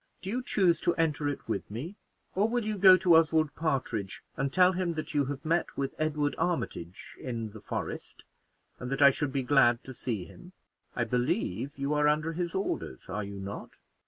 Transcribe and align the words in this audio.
Do 0.23 0.31
you 0.31 0.41
choose 0.41 0.81
to 0.81 0.95
enter 0.95 1.29
it 1.29 1.47
with 1.47 1.69
me, 1.69 1.95
or 2.33 2.49
will 2.49 2.65
you 2.65 2.79
go 2.79 2.97
to 2.97 3.15
Oswald 3.17 3.53
Partridge 3.55 4.23
and 4.35 4.51
tell 4.51 4.71
him 4.71 4.95
that 4.95 5.13
you 5.13 5.25
have 5.25 5.45
met 5.45 5.77
with 5.77 5.93
Edward 5.99 6.33
Armitage 6.39 7.15
in 7.19 7.51
the 7.51 7.61
forest, 7.61 8.23
and 8.79 8.91
that 8.91 9.03
I 9.03 9.11
should 9.11 9.31
be 9.31 9.43
glad 9.43 9.83
to 9.83 9.93
see 9.93 10.25
him? 10.25 10.53
I 10.95 11.03
believe 11.03 11.77
you 11.77 11.93
are 11.93 12.07
under 12.07 12.33
his 12.33 12.55
orders, 12.55 13.09
are 13.09 13.23
you 13.23 13.39
not?" 13.39 13.77